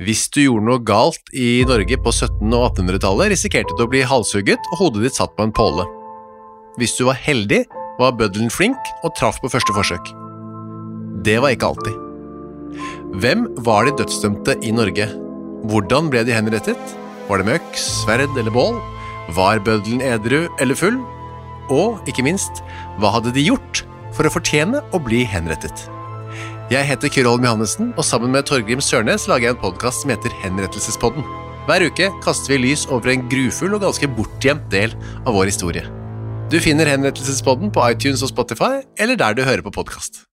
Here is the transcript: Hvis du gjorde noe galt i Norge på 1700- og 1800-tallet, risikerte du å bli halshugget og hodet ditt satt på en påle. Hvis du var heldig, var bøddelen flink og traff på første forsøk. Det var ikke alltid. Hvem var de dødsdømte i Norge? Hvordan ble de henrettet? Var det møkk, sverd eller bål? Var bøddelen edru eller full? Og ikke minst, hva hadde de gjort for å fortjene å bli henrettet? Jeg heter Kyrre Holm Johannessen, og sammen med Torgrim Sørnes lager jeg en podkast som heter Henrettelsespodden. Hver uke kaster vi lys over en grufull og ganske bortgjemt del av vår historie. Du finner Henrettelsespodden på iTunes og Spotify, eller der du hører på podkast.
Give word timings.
Hvis 0.00 0.30
du 0.32 0.38
gjorde 0.40 0.64
noe 0.64 0.80
galt 0.80 1.28
i 1.36 1.60
Norge 1.68 1.98
på 2.00 2.12
1700- 2.14 2.54
og 2.56 2.62
1800-tallet, 2.70 3.34
risikerte 3.34 3.74
du 3.76 3.82
å 3.84 3.90
bli 3.92 4.00
halshugget 4.08 4.70
og 4.72 4.78
hodet 4.80 5.02
ditt 5.04 5.18
satt 5.18 5.34
på 5.36 5.44
en 5.44 5.52
påle. 5.52 5.84
Hvis 6.80 6.94
du 6.96 7.02
var 7.04 7.18
heldig, 7.20 7.66
var 8.00 8.14
bøddelen 8.16 8.48
flink 8.48 8.80
og 9.04 9.12
traff 9.18 9.42
på 9.42 9.50
første 9.52 9.76
forsøk. 9.76 10.08
Det 11.20 11.36
var 11.44 11.52
ikke 11.52 11.68
alltid. 11.68 12.00
Hvem 13.20 13.44
var 13.66 13.84
de 13.84 13.94
dødsdømte 14.00 14.56
i 14.64 14.72
Norge? 14.72 15.10
Hvordan 15.68 16.08
ble 16.08 16.24
de 16.24 16.32
henrettet? 16.32 16.96
Var 17.28 17.42
det 17.42 17.50
møkk, 17.50 17.70
sverd 17.76 18.32
eller 18.40 18.56
bål? 18.56 18.80
Var 19.36 19.60
bøddelen 19.68 20.00
edru 20.00 20.46
eller 20.56 20.80
full? 20.80 20.96
Og 21.68 22.00
ikke 22.08 22.24
minst, 22.24 22.64
hva 22.96 23.12
hadde 23.18 23.36
de 23.36 23.50
gjort 23.50 23.84
for 24.16 24.24
å 24.24 24.32
fortjene 24.32 24.80
å 24.96 25.04
bli 25.04 25.26
henrettet? 25.28 25.90
Jeg 26.70 26.86
heter 26.86 27.10
Kyrre 27.10 27.32
Holm 27.32 27.42
Johannessen, 27.42 27.88
og 27.98 28.04
sammen 28.06 28.30
med 28.30 28.44
Torgrim 28.46 28.78
Sørnes 28.78 29.24
lager 29.26 29.48
jeg 29.48 29.56
en 29.56 29.58
podkast 29.64 30.04
som 30.04 30.12
heter 30.12 30.30
Henrettelsespodden. 30.38 31.26
Hver 31.66 31.82
uke 31.88 32.06
kaster 32.22 32.54
vi 32.54 32.60
lys 32.62 32.84
over 32.94 33.10
en 33.10 33.26
grufull 33.32 33.74
og 33.74 33.82
ganske 33.82 34.06
bortgjemt 34.14 34.70
del 34.70 34.94
av 35.24 35.34
vår 35.34 35.50
historie. 35.50 35.82
Du 36.46 36.60
finner 36.62 36.86
Henrettelsespodden 36.86 37.74
på 37.74 37.90
iTunes 37.90 38.22
og 38.22 38.30
Spotify, 38.30 38.84
eller 39.02 39.18
der 39.18 39.34
du 39.34 39.42
hører 39.42 39.66
på 39.66 39.74
podkast. 39.82 40.29